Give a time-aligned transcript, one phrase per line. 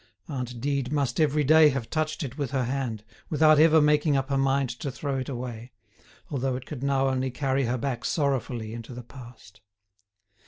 [0.27, 4.29] Aunt Dide must every day have touched it with her hand, without ever making up
[4.29, 5.73] her mind to throw it away,
[6.31, 9.61] although it could now only carry her back sorrowfully into the past.